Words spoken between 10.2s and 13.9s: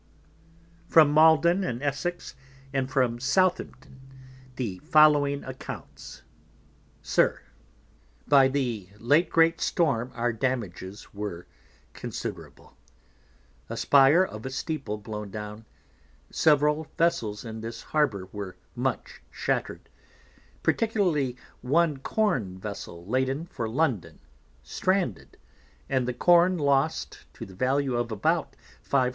Damages were considerable. A